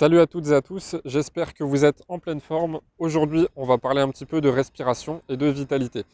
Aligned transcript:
Salut 0.00 0.18
à 0.18 0.26
toutes 0.26 0.46
et 0.46 0.54
à 0.54 0.62
tous, 0.62 0.96
j'espère 1.04 1.52
que 1.52 1.62
vous 1.62 1.84
êtes 1.84 2.02
en 2.08 2.18
pleine 2.18 2.40
forme. 2.40 2.80
Aujourd'hui, 2.98 3.46
on 3.54 3.66
va 3.66 3.76
parler 3.76 4.00
un 4.00 4.08
petit 4.08 4.24
peu 4.24 4.40
de 4.40 4.48
respiration 4.48 5.20
et 5.28 5.36
de 5.36 5.44
vitalité. 5.44 6.04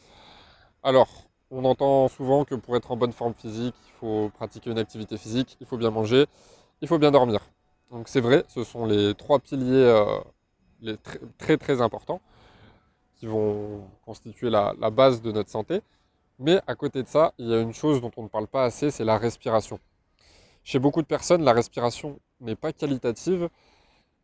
Alors, 0.83 1.07
on 1.51 1.63
entend 1.63 2.09
souvent 2.09 2.43
que 2.43 2.55
pour 2.55 2.75
être 2.75 2.91
en 2.91 2.97
bonne 2.97 3.13
forme 3.13 3.33
physique, 3.33 3.75
il 3.87 3.93
faut 3.97 4.29
pratiquer 4.33 4.71
une 4.71 4.77
activité 4.77 5.17
physique, 5.17 5.55
il 5.61 5.65
faut 5.65 5.77
bien 5.77 5.89
manger, 5.89 6.25
il 6.81 6.89
faut 6.89 6.97
bien 6.97 7.11
dormir. 7.11 7.39
Donc 7.89 8.09
c'est 8.09 8.19
vrai, 8.19 8.43
ce 8.49 8.65
sont 8.65 8.85
les 8.85 9.15
trois 9.15 9.39
piliers 9.39 9.89
euh, 10.83 10.97
très, 11.37 11.55
très, 11.55 11.79
importants 11.81 12.19
qui 13.15 13.25
vont 13.25 13.87
constituer 14.03 14.49
la 14.49 14.73
base 14.91 15.21
de 15.21 15.31
notre 15.31 15.49
santé. 15.49 15.79
Mais 16.39 16.59
à 16.67 16.75
côté 16.75 17.03
de 17.03 17.07
ça, 17.07 17.33
il 17.37 17.47
y 17.47 17.53
a 17.53 17.61
une 17.61 17.73
chose 17.73 18.01
dont 18.01 18.11
on 18.17 18.23
ne 18.23 18.27
parle 18.27 18.47
pas 18.47 18.65
assez, 18.65 18.91
c'est 18.91 19.05
la 19.05 19.17
respiration. 19.17 19.79
Chez 20.65 20.79
beaucoup 20.79 21.01
de 21.01 21.07
personnes, 21.07 21.45
la 21.45 21.53
respiration 21.53 22.19
n'est 22.41 22.57
pas 22.57 22.73
qualitative 22.73 23.47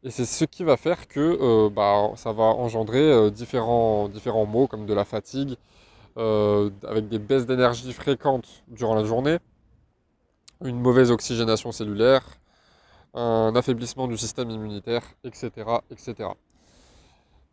et 0.03 0.11
c'est 0.11 0.25
ce 0.25 0.43
qui 0.45 0.63
va 0.63 0.75
faire 0.75 1.07
que 1.07 1.19
euh, 1.19 1.69
bah, 1.69 2.11
ça 2.15 2.33
va 2.33 2.43
engendrer 2.43 2.99
euh, 2.99 3.29
différents, 3.29 4.09
différents 4.09 4.45
maux 4.45 4.67
comme 4.67 4.85
de 4.85 4.93
la 4.93 5.05
fatigue, 5.05 5.55
euh, 6.17 6.69
avec 6.85 7.07
des 7.07 7.19
baisses 7.19 7.45
d'énergie 7.45 7.91
fréquentes 7.93 8.63
durant 8.67 8.95
la 8.95 9.05
journée, 9.05 9.37
une 10.63 10.79
mauvaise 10.79 11.09
oxygénation 11.09 11.71
cellulaire, 11.71 12.23
un 13.13 13.55
affaiblissement 13.55 14.07
du 14.07 14.17
système 14.17 14.49
immunitaire, 14.49 15.03
etc. 15.23 15.51
etc. 15.89 16.29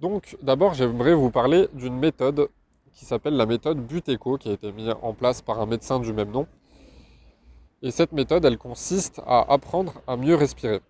Donc 0.01 0.37
d'abord 0.43 0.75
j'aimerais 0.75 1.15
vous 1.15 1.31
parler 1.31 1.69
d'une 1.75 1.99
méthode 1.99 2.49
qui 2.95 3.05
s'appelle 3.05 3.37
la 3.37 3.47
méthode 3.47 3.79
Buteco, 3.79 4.39
qui 4.39 4.49
a 4.49 4.53
été 4.53 4.73
mise 4.73 4.93
en 5.03 5.15
place 5.15 5.41
par 5.41 5.61
un 5.61 5.67
médecin 5.67 6.01
du 6.01 6.13
même 6.13 6.31
nom. 6.33 6.47
Et 7.83 7.91
cette 7.91 8.13
méthode, 8.13 8.45
elle 8.45 8.59
consiste 8.59 9.23
à 9.27 9.53
apprendre 9.53 9.95
à 10.07 10.17
mieux 10.17 10.35
respirer. 10.35 10.81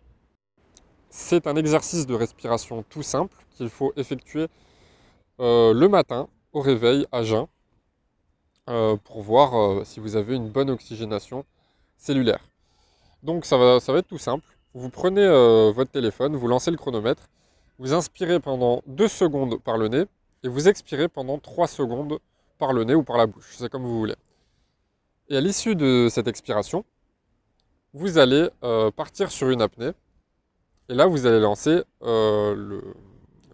C'est 1.22 1.46
un 1.46 1.54
exercice 1.54 2.06
de 2.06 2.14
respiration 2.14 2.82
tout 2.88 3.04
simple 3.04 3.36
qu'il 3.56 3.68
faut 3.68 3.92
effectuer 3.96 4.48
euh, 5.38 5.72
le 5.72 5.88
matin 5.88 6.28
au 6.52 6.60
réveil 6.60 7.06
à 7.12 7.22
jeun 7.22 7.46
euh, 8.68 8.96
pour 8.96 9.20
voir 9.20 9.54
euh, 9.54 9.84
si 9.84 10.00
vous 10.00 10.16
avez 10.16 10.34
une 10.34 10.48
bonne 10.48 10.70
oxygénation 10.70 11.44
cellulaire. 11.96 12.40
Donc 13.22 13.44
ça 13.44 13.58
va, 13.58 13.78
ça 13.78 13.92
va 13.92 13.98
être 13.98 14.08
tout 14.08 14.18
simple. 14.18 14.44
Vous 14.74 14.88
prenez 14.88 15.24
votre 15.72 15.90
téléphone, 15.90 16.34
vous 16.34 16.48
lancez 16.48 16.70
le 16.70 16.78
chronomètre, 16.78 17.28
vous 17.78 17.92
inspirez 17.92 18.40
pendant 18.40 18.82
2 18.86 19.06
secondes 19.06 19.60
par 19.62 19.76
le 19.76 19.88
nez 19.88 20.06
et 20.42 20.48
vous 20.48 20.68
expirez 20.68 21.06
pendant 21.06 21.38
3 21.38 21.68
secondes 21.68 22.18
par 22.58 22.72
le 22.72 22.82
nez 22.84 22.94
ou 22.94 23.04
par 23.04 23.18
la 23.18 23.26
bouche, 23.26 23.54
c'est 23.56 23.70
comme 23.70 23.82
vous 23.82 23.98
voulez. 23.98 24.16
Et 25.28 25.36
à 25.36 25.40
l'issue 25.40 25.76
de 25.76 26.08
cette 26.10 26.26
expiration, 26.26 26.84
vous 27.92 28.18
allez 28.18 28.48
partir 28.96 29.30
sur 29.30 29.50
une 29.50 29.62
apnée 29.62 29.92
et 30.90 30.94
là, 30.94 31.06
vous 31.06 31.24
allez 31.24 31.38
lancer 31.38 31.84
euh, 32.02 32.82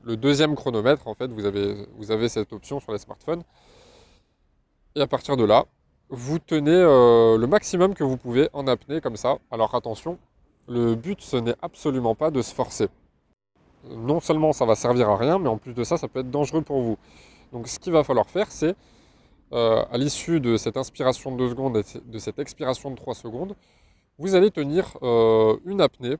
le, 0.03 0.17
deuxième 0.17 0.55
chronomètre. 0.55 1.07
En 1.07 1.13
fait, 1.13 1.27
vous 1.27 1.45
avez, 1.45 1.87
vous 1.99 2.11
avez 2.11 2.31
cette 2.31 2.51
option 2.55 2.81
sur 2.81 2.93
les 2.93 2.99
smartphones. 2.99 3.43
Et 4.95 5.03
à 5.03 5.07
partir 5.07 5.37
de 5.37 5.45
là, 5.45 5.67
vous 6.09 6.39
tenez 6.39 6.71
euh, 6.73 7.37
le 7.37 7.47
maximum 7.47 7.93
que 7.93 8.05
vous 8.05 8.17
pouvez 8.17 8.49
en 8.55 8.67
apnée 8.67 9.03
comme 9.03 9.17
ça. 9.17 9.37
Alors 9.51 9.75
attention, 9.75 10.19
le 10.67 10.95
but, 10.95 11.21
ce 11.21 11.37
n'est 11.37 11.57
absolument 11.61 12.15
pas 12.15 12.31
de 12.31 12.41
se 12.41 12.55
forcer. 12.55 12.89
Non 13.91 14.21
seulement 14.21 14.55
ça 14.55 14.65
va 14.65 14.75
servir 14.75 15.11
à 15.11 15.19
rien, 15.19 15.39
mais 15.39 15.51
en 15.51 15.59
plus 15.59 15.75
de 15.75 15.85
ça, 15.85 15.99
ça 15.99 16.09
peut 16.09 16.21
être 16.21 16.31
dangereux 16.31 16.63
pour 16.63 16.81
vous. 16.81 16.97
Donc 17.53 17.69
ce 17.69 17.79
qu'il 17.79 17.93
va 17.93 18.03
falloir 18.03 18.31
faire, 18.31 18.51
c'est 18.51 18.75
euh, 19.53 19.85
à 19.91 19.99
l'issue 19.99 20.41
de 20.41 20.57
cette 20.57 20.79
inspiration 20.79 21.33
de 21.33 21.37
2 21.37 21.51
secondes 21.51 21.77
et 21.77 21.83
de 22.03 22.19
cette 22.19 22.39
expiration 22.39 22.91
de 22.91 22.97
3 22.97 23.15
secondes, 23.15 23.55
vous 24.17 24.35
allez 24.35 24.51
tenir 24.51 24.97
une 25.67 25.83
apnée 25.83 26.17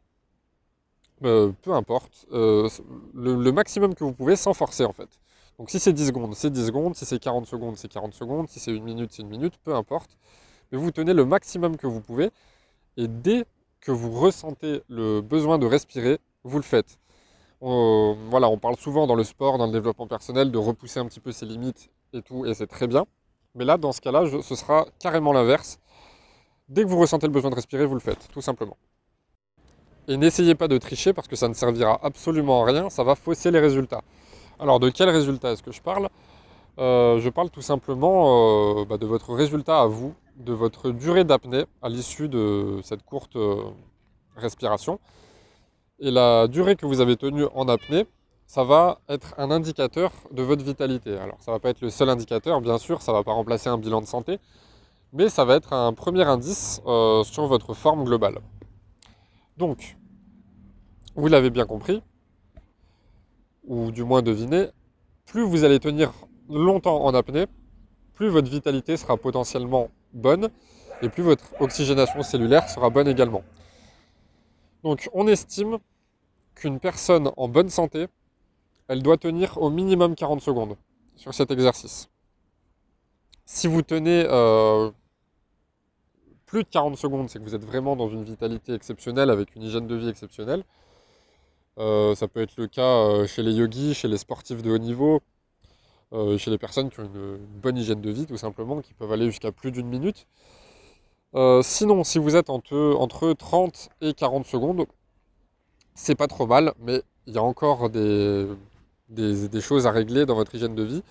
euh, 1.25 1.53
peu 1.63 1.73
importe, 1.73 2.27
euh, 2.33 2.69
le, 3.15 3.51
maximum 3.53 3.95
que 3.95 4.05
vous 4.05 4.13
pouvez 4.13 4.37
sans 4.37 4.53
forcer 4.53 4.85
en 4.85 4.93
fait. 4.93 5.09
Donc 5.59 5.71
si 5.71 5.79
c'est 5.79 5.93
10 5.93 6.09
secondes, 6.09 6.35
c'est 6.35 6.51
10 6.51 6.67
secondes, 6.67 6.95
si 6.95 7.07
c'est 7.07 7.19
40 7.19 7.47
secondes, 7.47 7.77
c'est 7.77 7.89
40 7.89 8.13
secondes, 8.13 8.49
si 8.49 8.61
c'est 8.61 8.73
une 8.73 8.85
minute, 8.85 9.13
c'est 9.13 9.23
une 9.23 9.29
minute, 9.29 9.55
peu 9.65 9.75
importe. 9.75 10.17
Mais 10.71 10.79
vous 10.79 10.91
tenez 10.91 11.15
le 11.15 11.25
maximum 11.25 11.77
que 11.77 11.87
vous 11.87 12.01
pouvez 12.01 12.31
et 12.97 13.09
dès 13.09 13.47
que 13.81 13.93
vous 13.93 14.11
ressentez 14.11 14.83
le 14.89 15.21
besoin 15.23 15.59
de 15.59 15.67
respirer, 15.67 16.19
vous 16.45 16.59
le 16.59 16.65
faites. 16.65 16.99
On, 17.63 18.17
voilà, 18.29 18.49
on 18.51 18.59
parle 18.59 18.77
souvent 18.77 19.07
dans 19.07 19.15
le 19.15 19.25
sport, 19.25 19.57
dans 19.57 19.67
le 19.67 19.73
développement 19.73 20.07
personnel, 20.07 20.51
de 20.51 20.59
repousser 20.59 21.01
un 21.01 21.07
petit 21.07 21.21
peu 21.21 21.33
ses 21.33 21.47
limites 21.47 21.91
et 22.13 22.21
tout, 22.21 22.45
et 22.45 22.53
c'est 22.53 22.67
très 22.67 22.87
bien. 22.87 23.07
Mais 23.55 23.65
là, 23.65 23.79
dans 23.79 23.93
ce 23.93 24.03
cas-là, 24.03 24.25
ce 24.43 24.55
sera 24.55 24.87
carrément 24.99 25.33
l'inverse. 25.33 25.79
Dès 26.69 26.83
que 26.83 26.89
vous 26.89 26.99
ressentez 26.99 27.27
le 27.27 27.33
besoin 27.33 27.51
de 27.51 27.55
respirer, 27.55 27.87
vous 27.87 27.95
le 27.95 28.01
faites, 28.01 28.29
tout 28.33 28.43
simplement. 28.43 28.77
Et 30.09 30.17
n'essayez 30.17 30.55
pas 30.55 30.69
de 30.69 30.79
tricher 30.79 31.13
parce 31.13 31.27
que 31.27 31.35
ça 31.35 31.49
ne 31.49 31.55
servira 31.55 31.99
absolument 32.03 32.63
à 32.63 32.67
rien, 32.67 32.91
ça 32.91 33.03
va 33.03 33.17
fausser 33.17 33.51
les 33.51 33.59
résultats. 33.59 34.03
Alors 34.61 34.79
de 34.79 34.89
quel 34.89 35.09
résultat 35.11 35.51
est-ce 35.53 35.65
que 35.65 35.73
je 35.73 35.83
parle? 35.83 36.09
Euh, 36.79 37.19
Je 37.19 37.29
parle 37.29 37.51
tout 37.51 37.63
simplement 37.63 38.81
euh, 38.81 38.85
bah, 38.85 38.99
de 38.99 39.07
votre 39.07 39.35
résultat 39.35 39.81
à 39.81 39.87
vous, 39.87 40.15
de 40.37 40.53
votre 40.53 40.91
durée 40.91 41.25
d'apnée 41.25 41.65
à 41.83 41.89
l'issue 41.89 42.29
de 42.29 42.79
cette 42.85 43.03
courte 43.03 43.35
euh, 43.35 43.65
respiration. 44.37 45.01
Et 45.99 46.13
la 46.13 46.47
durée 46.47 46.77
que 46.77 46.87
vous 46.87 47.01
avez 47.01 47.17
tenue 47.17 47.47
en 47.55 47.67
apnée, 47.69 48.07
ça 48.47 48.63
va 48.63 49.01
être 49.09 49.35
un 49.39 49.51
indicateur 49.51 50.13
de 50.31 50.43
votre 50.43 50.63
vitalité. 50.63 51.17
Alors 51.17 51.39
ça 51.41 51.51
ne 51.51 51.57
va 51.57 51.59
pas 51.59 51.71
être 51.71 51.81
le 51.81 51.91
seul 51.91 52.09
indicateur, 52.11 52.61
bien 52.61 52.79
sûr, 52.79 53.03
ça 53.03 53.11
ne 53.11 53.17
va 53.17 53.25
pas 53.25 53.33
remplacer 53.33 53.69
un 53.69 53.79
bilan 53.79 54.03
de 54.03 54.07
santé, 54.07 54.39
mais 55.13 55.29
ça 55.29 55.45
va 55.45 55.57
être 55.57 55.73
un 55.73 55.93
premier 55.95 56.23
indice 56.23 56.81
sur 57.25 57.47
votre 57.47 57.75
forme 57.75 58.05
globale. 58.05 58.39
Donc, 59.57 59.97
vous 61.15 61.29
l'avez 61.29 61.51
bien 61.51 61.67
compris, 61.67 62.03
ou 63.65 63.91
du 63.91 64.05
moins 64.05 64.23
deviné, 64.23 64.69
plus 65.25 65.43
vous 65.43 65.65
allez 65.65 65.81
tenir 65.81 66.13
longtemps 66.49 67.05
en 67.05 67.15
apnée, 67.15 67.47
plus 68.15 68.29
votre 68.29 68.51
vitalité 68.51 68.97
sera 68.97 69.17
potentiellement 69.17 69.91
bonne 70.13 70.49
et 71.03 71.09
plus 71.09 71.23
votre 71.23 71.61
oxygénation 71.61 72.23
cellulaire 72.23 72.69
sera 72.69 72.91
bonne 72.91 73.09
également. 73.09 73.43
Donc 74.83 75.09
on 75.13 75.27
estime 75.27 75.79
qu'une 76.55 76.79
personne 76.79 77.31
en 77.37 77.49
bonne 77.49 77.69
santé, 77.69 78.07
elle 78.89 79.03
doit 79.03 79.17
tenir 79.17 79.61
au 79.61 79.71
minimum 79.71 80.15
40 80.15 80.41
secondes 80.41 80.77
sur 81.17 81.35
cet 81.35 81.51
exercice. 81.51 82.09
Si 83.45 83.67
vous 83.67 83.83
tenez 83.83 84.25
euh, 84.29 84.91
plus 86.47 86.63
de 86.63 86.69
40 86.69 86.97
secondes, 86.97 87.29
c'est 87.29 87.39
que 87.39 87.45
vous 87.45 87.55
êtes 87.55 87.65
vraiment 87.65 87.97
dans 87.97 88.09
une 88.09 88.25
vitalité 88.25 88.73
exceptionnelle 88.73 89.31
avec 89.31 89.55
une 89.57 89.63
hygiène 89.63 89.87
de 89.87 89.97
vie 89.97 90.09
exceptionnelle. 90.09 90.65
Euh, 91.79 92.15
ça 92.15 92.29
peut 92.29 92.41
être 92.41 92.57
le 92.57 92.69
cas 92.69 92.83
euh, 92.83 93.27
chez 93.27 93.43
les 93.43 93.53
yogis, 93.53 93.95
chez 93.95 94.09
les 94.09 94.17
sportifs 94.17 94.63
de 94.63 94.71
haut 94.71 94.79
niveau, 94.79 95.21
euh, 96.13 96.39
chez 96.39 96.51
les 96.51 96.59
personnes 96.59 96.89
qui 96.89 97.01
ont 97.01 97.05
une, 97.05 97.37
bonne 97.61 97.77
hygiène 97.77 98.01
de 98.01 98.11
vie 98.11 98.27
tout 98.27 98.39
simplement, 98.39 98.81
qui 98.81 98.95
peuvent 98.95 99.13
aller 99.13 99.27
jusqu'à 99.27 99.53
plus 99.53 99.73
d'une 99.73 99.89
minute. 99.89 100.27
sinon, 101.63 102.05
si 102.05 102.19
vous 102.19 102.37
êtes 102.37 102.49
entre, 102.51 103.33
30 103.35 103.91
et 104.01 104.15
40 104.15 104.47
secondes, 104.47 104.87
c'est 105.95 106.15
pas 106.15 106.29
trop 106.29 106.47
mal, 106.47 106.73
mais 106.81 107.03
il 107.27 107.35
y 107.35 107.39
a 107.39 107.43
encore 107.43 107.91
des, 107.91 108.47
des, 109.09 109.61
choses 109.61 109.87
à 109.87 109.91
régler 109.91 110.27
dans 110.27 110.35
votre 110.35 110.55
hygiène 110.55 110.75
de 110.75 110.83
vie. 110.83 111.03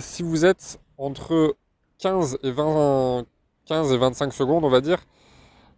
si 0.00 0.22
vous 0.22 0.44
êtes 0.44 0.78
entre 0.98 1.56
15 1.98 2.38
et 2.42 2.50
20, 2.52 3.24
15 3.66 3.92
et 3.92 3.98
25 3.98 4.32
secondes, 4.32 4.64
on 4.64 4.68
va 4.68 4.80
dire. 4.80 4.98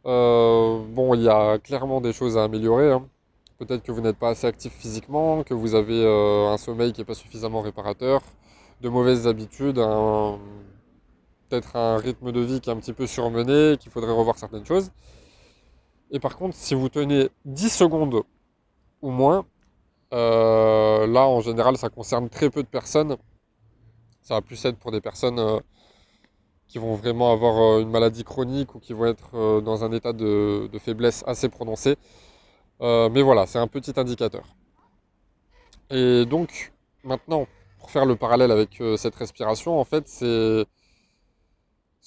Euh, 0.06 0.82
bon, 0.90 1.14
il 1.14 1.22
y 1.22 1.28
a 1.28 1.58
clairement 1.58 2.00
des 2.00 2.12
choses 2.12 2.36
à 2.36 2.44
améliorer. 2.44 2.92
Hein. 2.92 3.08
Peut-être 3.58 3.82
que 3.82 3.92
vous 3.92 4.00
n'êtes 4.00 4.18
pas 4.18 4.30
assez 4.30 4.46
actif 4.46 4.72
physiquement, 4.72 5.42
que 5.44 5.54
vous 5.54 5.74
avez 5.74 6.04
euh, 6.04 6.48
un 6.50 6.56
sommeil 6.58 6.92
qui 6.92 7.00
n'est 7.00 7.04
pas 7.04 7.14
suffisamment 7.14 7.60
réparateur, 7.60 8.22
de 8.80 8.88
mauvaises 8.88 9.26
habitudes, 9.26 9.76
peut-être 11.48 11.76
un 11.76 11.96
rythme 11.98 12.32
de 12.32 12.40
vie 12.40 12.60
qui 12.60 12.70
est 12.70 12.72
un 12.72 12.76
petit 12.76 12.92
peu 12.92 13.06
surmené, 13.06 13.76
qu'il 13.78 13.92
faudrait 13.92 14.12
revoir 14.12 14.36
certaines 14.38 14.66
choses. 14.66 14.90
Et 16.10 16.20
par 16.20 16.36
contre, 16.36 16.56
si 16.56 16.74
vous 16.74 16.88
tenez 16.88 17.28
10 17.44 17.70
secondes 17.70 18.22
ou 19.02 19.10
moins, 19.10 19.46
euh, 20.12 21.06
là 21.06 21.26
en 21.26 21.40
général 21.40 21.76
ça 21.76 21.88
concerne 21.88 22.28
très 22.28 22.50
peu 22.50 22.62
de 22.62 22.68
personnes. 22.68 23.16
Ça 24.22 24.34
va 24.34 24.42
plus 24.42 24.62
être 24.64 24.78
pour 24.78 24.92
des 24.92 25.00
personnes 25.00 25.60
qui 26.68 26.78
vont 26.78 26.94
vraiment 26.94 27.32
avoir 27.32 27.56
euh, 27.60 27.80
une 27.82 27.90
maladie 27.90 28.24
chronique 28.24 28.74
ou 28.74 28.80
qui 28.80 28.92
vont 28.92 29.06
être 29.06 29.30
euh, 29.34 29.60
dans 29.60 29.84
un 29.84 29.92
état 29.92 30.12
de, 30.12 30.68
faiblesse 30.78 31.24
assez 31.26 31.48
prononcé. 31.48 31.96
Euh, 32.80 33.08
mais 33.10 33.22
voilà, 33.22 33.46
c'est 33.46 33.58
un 33.58 33.68
petit 33.68 33.92
indicateur. 33.96 34.44
Et 35.90 36.24
donc, 36.26 36.72
maintenant, 37.04 37.46
pour 37.78 37.90
faire 37.90 38.06
le 38.06 38.16
parallèle 38.16 38.50
avec 38.50 38.82
cette 38.96 39.14
respiration, 39.14 39.78
en 39.78 39.84
fait, 39.84 40.08
c'est 40.08 40.66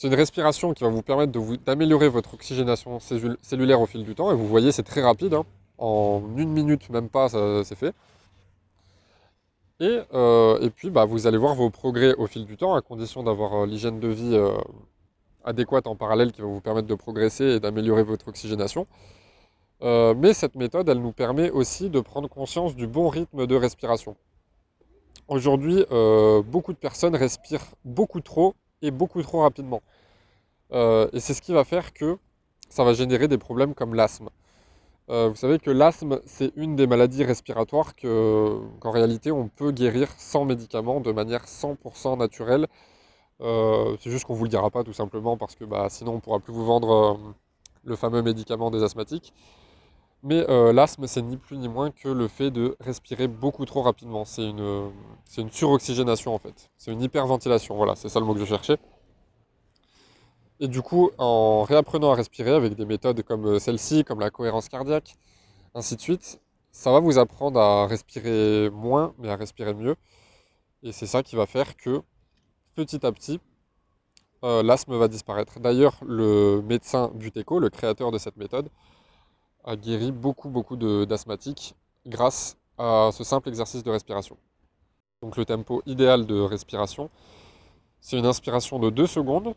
une 0.07 0.15
respiration 0.15 0.73
qui 0.73 0.83
va 0.83 0.89
vous 0.89 1.03
permettre 1.03 1.31
d'améliorer 1.63 2.09
votre 2.09 2.33
oxygénation 2.33 2.99
cellulaire 3.41 3.79
au 3.79 3.85
fil 3.85 4.03
du 4.03 4.15
temps. 4.15 4.31
Et 4.31 4.35
vous 4.35 4.47
voyez, 4.47 4.71
c'est 4.71 4.83
très 4.83 5.01
rapide. 5.01 5.35
Hein. 5.35 5.45
En 5.77 6.21
une 6.35 6.51
minute, 6.51 6.89
même 6.89 7.07
pas, 7.07 7.29
c'est 7.29 7.75
fait. 7.75 7.93
Euh, 9.81 10.59
et, 10.59 10.69
puis, 10.69 10.89
bah, 10.89 11.05
vous 11.05 11.27
allez 11.27 11.37
voir 11.37 11.55
vos 11.55 11.69
progrès 11.69 12.13
au 12.15 12.27
fil 12.27 12.45
du 12.45 12.57
temps, 12.57 12.73
à 12.73 12.81
condition 12.81 13.23
d'avoir 13.23 13.53
euh, 13.53 13.65
l'hygiène 13.65 13.99
de 13.99 14.07
vie 14.07 14.35
euh, 14.35 14.57
adéquate 15.43 15.87
en 15.87 15.95
parallèle 15.95 16.31
qui 16.31 16.41
va 16.41 16.47
vous 16.47 16.61
permettre 16.61 16.87
de 16.87 16.95
progresser 16.95 17.45
et 17.45 17.59
d'améliorer 17.59 18.03
votre 18.03 18.27
oxygénation. 18.27 18.87
Mais 19.81 20.33
cette 20.33 20.55
méthode, 20.55 20.89
elle 20.89 21.01
nous 21.01 21.11
permet 21.11 21.51
aussi 21.51 21.91
de 21.91 21.99
prendre 21.99 22.27
conscience 22.27 22.75
du 22.75 22.87
bon 22.87 23.09
rythme 23.09 23.45
de 23.45 23.55
respiration. 23.55 24.17
Aujourd'hui, 25.27 25.85
beaucoup 26.45 26.73
de 26.73 26.79
personnes 26.79 27.15
respirent 27.15 27.75
beaucoup 27.85 28.19
trop 28.19 28.55
et 28.81 28.89
beaucoup 28.89 29.21
trop 29.21 29.41
rapidement. 29.41 29.83
Et 30.71 31.19
c'est 31.19 31.35
ce 31.35 31.43
qui 31.43 31.53
va 31.53 31.63
faire 31.63 31.93
que 31.93 32.17
ça 32.69 32.83
va 32.83 32.93
générer 32.93 33.27
des 33.27 33.37
problèmes 33.37 33.75
comme 33.75 33.93
l'asthme. 33.93 34.29
Vous 35.07 35.35
savez 35.35 35.59
que 35.59 35.71
l'asthme, 35.71 36.19
c'est 36.25 36.51
une 36.55 36.75
des 36.75 36.87
maladies 36.87 37.23
respiratoires 37.23 37.95
qu'en 37.95 38.91
réalité 38.91 39.31
on 39.31 39.47
peut 39.47 39.71
guérir 39.71 40.09
sans 40.17 40.45
médicaments, 40.45 40.99
de 41.01 41.11
manière 41.11 41.45
100% 41.45 42.17
naturelle. 42.17 42.67
c'est 43.39 44.11
juste 44.11 44.25
qu'on 44.25 44.33
ne 44.33 44.37
vous 44.37 44.45
le 44.45 44.49
dira 44.49 44.69
pas 44.69 44.83
tout 44.83 44.93
simplement 44.93 45.37
parce 45.37 45.55
que 45.55 45.65
bah, 45.65 45.87
sinon 45.89 46.13
on 46.13 46.15
ne 46.15 46.21
pourra 46.21 46.39
plus 46.39 46.53
vous 46.53 46.65
vendre 46.65 47.19
le 47.85 47.95
fameux 47.95 48.21
médicament 48.21 48.69
des 48.69 48.83
asthmatiques. 48.83 49.33
Mais 50.23 50.45
euh, 50.49 50.73
l'asthme, 50.73 51.07
c'est 51.07 51.21
ni 51.21 51.37
plus 51.37 51.57
ni 51.57 51.69
moins 51.69 51.91
que 51.91 52.09
le 52.09 52.27
fait 52.27 52.51
de 52.51 52.75
respirer 52.79 53.27
beaucoup 53.27 53.65
trop 53.65 53.81
rapidement. 53.81 54.25
C'est 54.25 54.49
une, 54.49 54.91
une 55.37 55.51
suroxygénation 55.51 56.33
en 56.33 56.39
fait. 56.39 56.69
C'est 56.77 56.91
une 56.91 57.01
hyperventilation, 57.01 57.75
voilà, 57.75 57.95
c'est 57.95 58.09
ça 58.09 58.19
le 58.19 58.25
mot 58.25 58.33
que 58.33 58.39
je 58.39 58.45
cherchais. 58.45 58.77
Et 60.59 60.67
du 60.67 60.81
coup, 60.81 61.11
en 61.17 61.63
réapprenant 61.63 62.11
à 62.11 62.15
respirer 62.15 62.51
avec 62.51 62.73
des 62.73 62.85
méthodes 62.85 63.21
comme 63.23 63.45
euh, 63.45 63.59
celle-ci, 63.59 64.03
comme 64.03 64.19
la 64.19 64.31
cohérence 64.31 64.69
cardiaque, 64.69 65.15
ainsi 65.75 65.95
de 65.95 66.01
suite, 66.01 66.39
ça 66.71 66.91
va 66.91 66.99
vous 66.99 67.19
apprendre 67.19 67.59
à 67.59 67.87
respirer 67.87 68.69
moins, 68.71 69.13
mais 69.19 69.29
à 69.29 69.35
respirer 69.35 69.73
mieux. 69.73 69.95
Et 70.83 70.91
c'est 70.91 71.05
ça 71.05 71.23
qui 71.23 71.35
va 71.35 71.45
faire 71.45 71.77
que, 71.77 72.01
petit 72.75 73.05
à 73.05 73.11
petit, 73.11 73.39
euh, 74.43 74.63
l'asthme 74.63 74.97
va 74.97 75.07
disparaître. 75.07 75.59
D'ailleurs, 75.59 75.95
le 76.05 76.61
médecin 76.61 77.11
Buteco, 77.13 77.59
le 77.59 77.69
créateur 77.69 78.11
de 78.11 78.17
cette 78.17 78.37
méthode, 78.37 78.69
a 79.63 79.75
guéri 79.75 80.11
beaucoup, 80.11 80.49
beaucoup 80.49 80.75
d'asthmatiques 80.77 81.75
grâce 82.05 82.57
à 82.77 83.09
ce 83.11 83.23
simple 83.23 83.49
exercice 83.49 83.83
de 83.83 83.91
respiration. 83.91 84.37
Donc 85.21 85.35
le 85.37 85.45
tempo 85.45 85.81
idéal 85.85 86.25
de 86.25 86.39
respiration, 86.39 87.09
c'est 87.99 88.17
une 88.17 88.25
inspiration 88.25 88.79
de 88.79 88.89
2 88.89 89.07
secondes, 89.07 89.55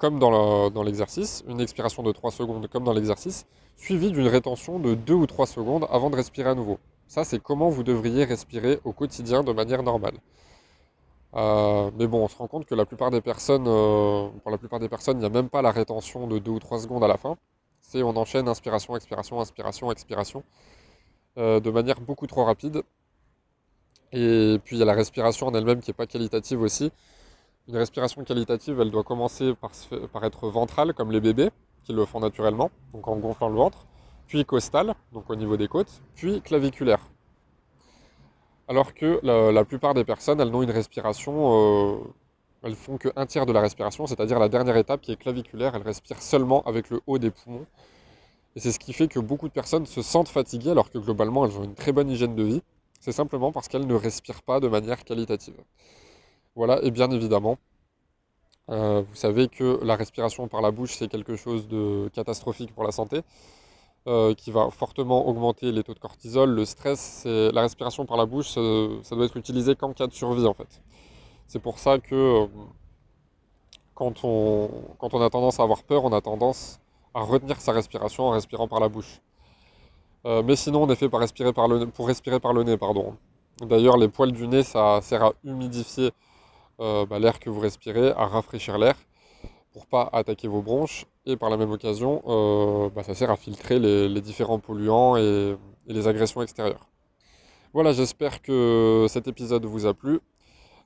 comme 0.00 0.18
dans 0.18 0.82
l'exercice, 0.82 1.44
une 1.48 1.60
expiration 1.60 2.02
de 2.02 2.10
3 2.12 2.30
secondes, 2.30 2.66
comme 2.68 2.84
dans 2.84 2.92
l'exercice, 2.92 3.46
suivie 3.76 4.10
d'une 4.10 4.26
rétention 4.26 4.78
de 4.78 4.94
2 4.94 5.14
ou 5.14 5.26
3 5.26 5.46
secondes 5.46 5.86
avant 5.90 6.10
de 6.10 6.16
respirer 6.16 6.50
à 6.50 6.54
nouveau. 6.54 6.78
Ça, 7.06 7.24
c'est 7.24 7.40
comment 7.40 7.68
vous 7.68 7.82
devriez 7.82 8.24
respirer 8.24 8.80
au 8.84 8.92
quotidien 8.92 9.42
de 9.42 9.52
manière 9.52 9.82
normale. 9.82 10.14
Euh, 11.34 11.90
mais 11.98 12.06
bon, 12.06 12.24
on 12.24 12.28
se 12.28 12.36
rend 12.36 12.48
compte 12.48 12.66
que 12.66 12.74
euh, 12.74 12.76
pour 12.76 14.50
la 14.50 14.58
plupart 14.58 14.80
des 14.80 14.88
personnes, 14.88 15.18
il 15.18 15.20
n'y 15.20 15.26
a 15.26 15.28
même 15.28 15.48
pas 15.48 15.62
la 15.62 15.70
rétention 15.70 16.26
de 16.26 16.38
2 16.38 16.50
ou 16.50 16.58
3 16.58 16.80
secondes 16.80 17.04
à 17.04 17.08
la 17.08 17.16
fin 17.16 17.36
c'est 17.90 18.02
on 18.02 18.16
enchaîne 18.16 18.46
inspiration, 18.48 18.96
expiration, 18.96 19.40
inspiration, 19.40 19.90
expiration, 19.90 20.44
euh, 21.38 21.58
de 21.60 21.70
manière 21.70 22.00
beaucoup 22.00 22.26
trop 22.28 22.44
rapide. 22.44 22.82
Et 24.12 24.60
puis 24.64 24.76
il 24.76 24.78
y 24.78 24.82
a 24.82 24.84
la 24.84 24.94
respiration 24.94 25.48
en 25.48 25.54
elle-même 25.54 25.80
qui 25.80 25.90
n'est 25.90 25.94
pas 25.94 26.06
qualitative 26.06 26.60
aussi. 26.62 26.92
Une 27.70 27.76
respiration 27.76 28.24
qualitative, 28.24 28.80
elle 28.80 28.90
doit 28.90 29.04
commencer 29.04 29.54
par, 30.12 30.24
être 30.24 30.48
ventrale, 30.48 30.92
comme 30.92 31.12
les 31.12 31.20
bébés, 31.20 31.50
qui 31.84 31.92
le 31.92 32.04
font 32.04 32.18
naturellement, 32.18 32.68
donc 32.92 33.06
en 33.06 33.14
gonflant 33.16 33.48
le 33.48 33.54
ventre, 33.54 33.86
puis 34.26 34.44
costale, 34.44 34.92
donc 35.12 35.30
au 35.30 35.36
niveau 35.36 35.56
des 35.56 35.68
côtes, 35.68 36.02
puis 36.16 36.40
claviculaire. 36.40 36.98
Alors 38.66 38.92
que 38.92 39.20
la, 39.22 39.64
plupart 39.64 39.94
des 39.94 40.02
personnes, 40.02 40.40
elles 40.40 40.52
ont 40.52 40.62
une 40.64 40.72
respiration 40.72 41.94
euh, 41.94 41.98
elles 42.64 42.74
font 42.74 42.98
qu'un 42.98 43.26
tiers 43.26 43.46
de 43.46 43.52
la 43.52 43.60
respiration, 43.60 44.04
c'est-à-dire 44.08 44.40
la 44.40 44.48
dernière 44.48 44.76
étape 44.76 45.00
qui 45.00 45.12
est 45.12 45.16
claviculaire, 45.16 45.76
elles 45.76 45.82
respirent 45.82 46.22
seulement 46.22 46.62
avec 46.64 46.90
le 46.90 47.00
haut 47.06 47.18
des 47.18 47.30
poumons. 47.30 47.66
Et 48.56 48.60
c'est 48.60 48.72
ce 48.72 48.80
qui 48.80 48.92
fait 48.92 49.06
que 49.06 49.20
beaucoup 49.20 49.46
de 49.46 49.52
personnes 49.52 49.86
se 49.86 50.02
sentent 50.02 50.28
fatiguées 50.28 50.72
alors 50.72 50.90
que 50.90 50.98
globalement 50.98 51.46
elles 51.46 51.56
ont 51.56 51.62
une 51.62 51.76
très 51.76 51.92
bonne 51.92 52.10
hygiène 52.10 52.34
de 52.34 52.42
vie. 52.42 52.62
C'est 52.98 53.12
simplement 53.12 53.52
parce 53.52 53.68
qu'elles 53.68 53.86
ne 53.86 53.94
respirent 53.94 54.42
pas 54.42 54.58
de 54.58 54.66
manière 54.66 55.04
qualitative. 55.04 55.54
Voilà, 56.56 56.82
et 56.82 56.90
bien 56.90 57.10
évidemment, 57.10 57.58
euh, 58.70 59.02
vous 59.02 59.14
savez 59.14 59.48
que 59.48 59.80
la 59.82 59.96
respiration 59.96 60.48
par 60.48 60.60
la 60.60 60.70
bouche 60.70 60.94
c'est 60.96 61.08
quelque 61.08 61.36
chose 61.36 61.68
de 61.68 62.08
catastrophique 62.12 62.74
pour 62.74 62.84
la 62.84 62.92
santé, 62.92 63.22
euh, 64.06 64.34
qui 64.34 64.50
va 64.50 64.70
fortement 64.70 65.26
augmenter 65.28 65.72
les 65.72 65.82
taux 65.82 65.94
de 65.94 65.98
cortisol, 65.98 66.50
le 66.50 66.64
stress. 66.64 67.24
La 67.26 67.62
respiration 67.62 68.06
par 68.06 68.16
la 68.16 68.26
bouche, 68.26 68.48
ça 68.48 69.16
doit 69.16 69.26
être 69.26 69.36
utilisé 69.36 69.76
qu'en 69.76 69.92
cas 69.92 70.06
de 70.06 70.12
survie 70.12 70.46
en 70.46 70.54
fait. 70.54 70.80
C'est 71.50 71.58
pour 71.58 71.80
ça 71.80 71.98
que 71.98 72.14
euh, 72.14 72.46
quand 73.92 74.22
on, 74.22 74.70
quand 74.98 75.12
a 75.20 75.30
tendance 75.30 75.58
à 75.58 75.64
avoir 75.64 75.82
peur, 75.82 76.04
on 76.04 76.12
a 76.12 76.20
tendance 76.20 76.78
à 77.12 77.22
retenir 77.22 77.60
sa 77.60 77.72
respiration 77.72 78.28
en 78.28 78.30
respirant 78.30 78.68
par 78.68 78.78
la 78.78 78.88
bouche. 78.88 79.20
Euh, 80.26 80.44
mais 80.44 80.54
sinon, 80.54 80.84
on 80.84 80.88
est 80.90 80.94
fait 80.94 81.08
pour 81.08 81.18
respirer 81.18 81.52
par 81.52 81.66
le, 81.66 81.86
pour 81.86 82.06
respirer 82.06 82.38
par 82.38 82.52
le 82.52 82.62
nez. 82.62 82.76
pardon. 82.76 83.16
D'ailleurs, 83.62 83.96
les 83.96 84.06
poils 84.06 84.30
du 84.30 84.46
nez, 84.46 84.62
ça 84.62 85.00
sert 85.02 85.24
à 85.24 85.32
humidifier 85.42 86.12
euh, 86.80 87.06
bah, 87.06 87.18
l'air 87.18 87.40
que 87.40 87.50
vous 87.50 87.60
respirez, 87.60 88.10
à 88.10 88.26
rafraîchir 88.26 88.78
l'air 88.78 88.96
pour 89.72 89.86
pas 89.86 90.08
attaquer 90.12 90.48
vos 90.48 90.62
bronches. 90.62 91.06
Et 91.26 91.36
par 91.36 91.50
la 91.50 91.56
même 91.56 91.70
occasion, 91.70 92.22
bah, 92.94 93.02
ça 93.02 93.14
sert 93.14 93.30
à 93.30 93.36
filtrer 93.36 93.78
les, 93.78 94.20
différents 94.20 94.58
polluants 94.58 95.16
et 95.16 95.56
les 95.86 96.08
agressions 96.08 96.42
extérieures. 96.42 96.88
Voilà, 97.72 97.92
j'espère 97.92 98.42
que 98.42 99.06
cet 99.08 99.28
épisode 99.28 99.64
vous 99.64 99.86
a 99.86 99.94
plu. 99.94 100.18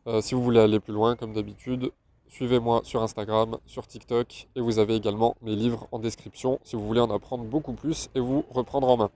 Euh, 0.07 0.21
si 0.21 0.35
vous 0.35 0.43
voulez 0.43 0.61
aller 0.61 0.81
plus 0.81 0.93
loin, 0.93 1.17
comme 1.17 1.33
d'habitude, 1.33 1.91
suivez-moi 2.29 2.83
sur 2.85 3.03
Instagram, 3.03 3.57
sur 3.65 3.87
TikTok, 3.87 4.49
et 4.55 4.61
vous 4.61 4.79
avez 4.79 4.95
également 4.95 5.35
mes 5.41 5.57
livres 5.57 5.89
en 5.93 5.99
description 5.99 6.61
si 6.63 6.77
vous 6.77 6.87
voulez 6.87 7.01
en 7.01 7.11
apprendre 7.11 7.45
beaucoup 7.45 7.73
plus 7.73 8.11
et 8.15 8.21
vous 8.21 8.45
reprendre 8.51 8.89
en 8.89 8.99
main. 8.99 9.11